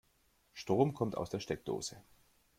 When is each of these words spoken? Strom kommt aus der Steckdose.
Strom 0.55 0.95
kommt 0.95 1.15
aus 1.15 1.29
der 1.29 1.39
Steckdose. 1.39 2.01